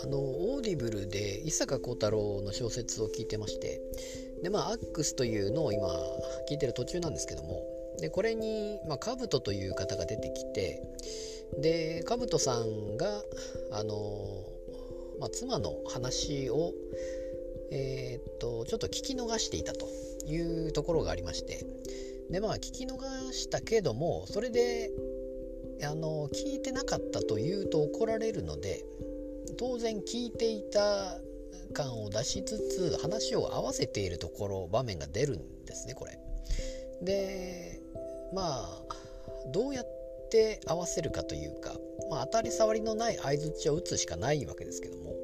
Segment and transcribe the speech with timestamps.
[0.00, 3.80] あのオーディブルで伊坂幸太郎の小説を聞いてまして
[4.42, 5.88] でまあアックスというのを今
[6.50, 7.62] 聞いてる途中なんですけども
[7.98, 10.82] でこれに、ま、カブトという方が出てきて
[11.58, 13.22] でカブトさんが
[13.72, 14.44] あの、
[15.18, 16.74] まあ、妻の話を
[17.70, 19.88] えー、っとちょっと聞き逃していたと
[20.26, 21.64] いうところがありまして
[22.30, 22.98] でまあ聞き逃
[23.32, 24.90] したけどもそれで
[25.82, 28.84] あの聞いてなかったというと怒られるので
[29.58, 31.18] 当然聞いていた
[31.72, 36.18] 感を出しつつ話を合わせているところ場面が出るんですねこれ。
[37.02, 37.80] で
[38.34, 38.82] まあ
[39.52, 39.86] どうやっ
[40.30, 41.74] て合わせるかというか、
[42.10, 45.14] まあ、当たり障りのない相づちを打つしかないわけですけども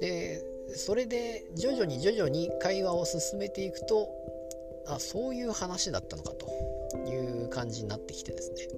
[0.00, 4.08] でそれで徐々に徐々に会話を進めていくと
[4.88, 6.46] あそういう話だったのかと
[7.08, 8.68] いう感じになってきてですね。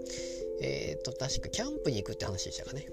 [0.61, 2.87] えっ、と確かキャンプに行くって話でしたかね。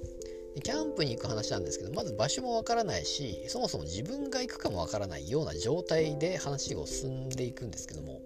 [0.64, 8.22] キャンプに行く話なんですけどまず場所もわからないしそもそも自分が行くかもわからないような状態で話を進んでいくんですけども。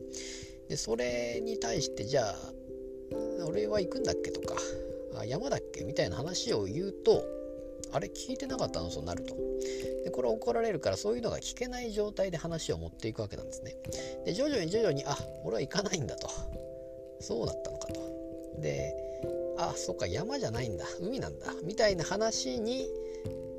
[0.68, 2.54] でそれに対してじゃあ
[3.48, 4.56] 俺は行くんだっけとか
[5.16, 7.26] あ山だっけみたいな話を言うと
[7.92, 8.90] あれ聞いてなかったの？
[8.90, 9.36] となると。
[10.04, 13.76] でこれ怒られるからそういうのが聞けない状態で話を持っていくわけなんですね。
[14.26, 16.30] で徐々に徐々にあ俺は行かないんだと。
[17.20, 18.62] そうだったのかと。
[18.62, 18.94] で
[19.58, 20.86] あそっか山じゃないんだ。
[21.02, 21.54] 海なんだ。
[21.64, 22.88] みたいな話に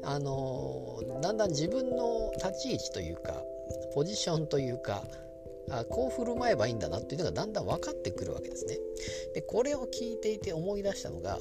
[0.02, 3.42] あのだんだん自分の立ち位置というか
[3.94, 5.02] ポジションというか
[5.70, 8.78] あこう振る舞えばいいんだなっていうのがだんだん分かってくるわけですね。
[9.34, 11.38] でこれを聞いていて思い出したのが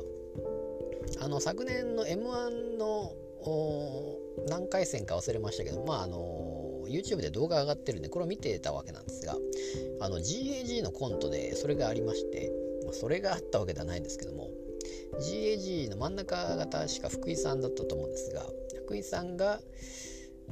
[1.22, 3.14] あの昨年の m 1の
[4.48, 9.36] 何回戦か忘れましたけどまああの YouTube で動画上がってるんでこれを見てたわけなんですが
[10.02, 12.52] あの GAG のコントでそれがありまして
[12.92, 14.50] それがあったわけではないんですけども
[15.20, 18.46] GAG の真ん中が確か福井さんだったと思うんですが
[18.86, 19.60] 福井さんが、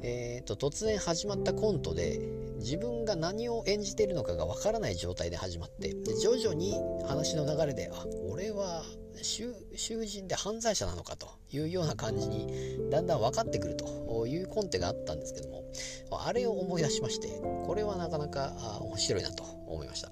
[0.02, 2.20] えーと、突然始まったコントで
[2.58, 6.74] 自分が何を演じているのかがわからない状態で始まって徐々に
[7.06, 8.82] 話の流れであ俺は
[9.22, 9.54] 囚
[10.04, 15.64] 人で犯罪者なのかというような感じにだんだん分かってくるというコンテがあったんですけども
[16.24, 17.28] あれを思い出しまして
[17.66, 20.10] これはなかなか面白いなと思いました。